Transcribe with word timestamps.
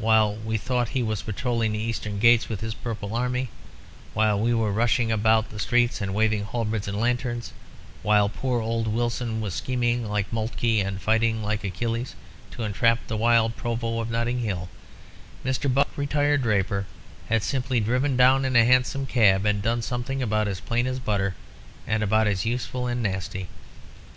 While 0.00 0.34
we 0.34 0.56
thought 0.56 0.88
he 0.88 1.04
was 1.04 1.22
patrolling 1.22 1.70
the 1.70 1.78
eastern 1.78 2.18
gates 2.18 2.48
with 2.48 2.62
his 2.62 2.74
Purple 2.74 3.14
army; 3.14 3.48
while 4.12 4.40
we 4.40 4.52
were 4.52 4.72
rushing 4.72 5.12
about 5.12 5.50
the 5.50 5.60
streets 5.60 6.00
and 6.00 6.14
waving 6.16 6.42
halberds 6.46 6.88
and 6.88 6.98
lanterns; 6.98 7.52
while 8.02 8.28
poor 8.28 8.60
old 8.60 8.88
Wilson 8.88 9.40
was 9.40 9.54
scheming 9.54 10.08
like 10.08 10.32
Moltke 10.32 10.80
and 10.84 11.00
fighting 11.00 11.44
like 11.44 11.62
Achilles 11.62 12.16
to 12.50 12.64
entrap 12.64 12.98
the 13.06 13.16
wild 13.16 13.54
Provost 13.54 14.02
of 14.08 14.10
Notting 14.10 14.40
Hill 14.40 14.68
Mr. 15.44 15.72
Buck, 15.72 15.96
retired 15.96 16.42
draper, 16.42 16.86
has 17.28 17.44
simply 17.44 17.78
driven 17.78 18.16
down 18.16 18.44
in 18.44 18.56
a 18.56 18.64
hansom 18.64 19.06
cab 19.06 19.46
and 19.46 19.62
done 19.62 19.80
something 19.80 20.20
about 20.20 20.48
as 20.48 20.58
plain 20.58 20.88
as 20.88 20.98
butter 20.98 21.36
and 21.86 22.02
about 22.02 22.26
as 22.26 22.44
useful 22.44 22.88
and 22.88 23.00
nasty. 23.00 23.46